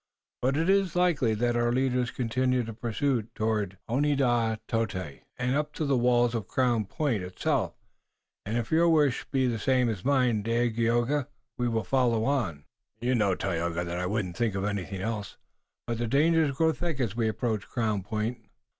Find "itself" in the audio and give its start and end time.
7.21-7.75